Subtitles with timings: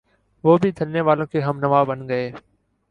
[0.43, 2.31] وہ بھی دھرنے والوں کے ہمنوا بن گئے۔